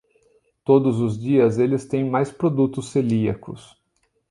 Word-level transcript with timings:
Todos 0.65 0.99
os 0.99 1.15
dias 1.15 1.59
eles 1.59 1.85
têm 1.87 2.03
mais 2.03 2.31
produtos 2.31 2.89
celíacos. 2.89 3.79